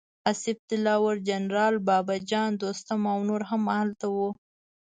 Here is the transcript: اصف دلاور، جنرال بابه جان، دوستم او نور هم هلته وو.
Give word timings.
اصف 0.31 0.57
دلاور، 0.69 1.15
جنرال 1.27 1.75
بابه 1.87 2.15
جان، 2.29 2.51
دوستم 2.61 3.01
او 3.13 3.19
نور 3.29 3.41
هم 3.49 3.63
هلته 3.79 4.05
وو. 4.15 4.27